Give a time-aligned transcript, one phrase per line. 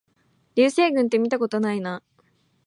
[0.55, 2.01] 流星群ってみたことないな